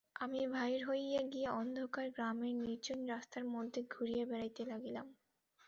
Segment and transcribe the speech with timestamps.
[0.15, 5.07] আমি বাহির হইয়া গিয়া অন্ধকারে গ্রামের নির্জন রাস্তার মধ্যে ঘুরিয়া বেড়াইতে লাগিলাম।